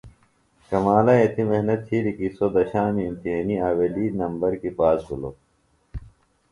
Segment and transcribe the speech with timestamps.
[0.69, 5.35] کمالہ ایتی محنت تِھیلیۡ کیۡ سوۡ دشامی امتحینیۡ آویلی نمر کیۡ پاس بِھلوۡ۔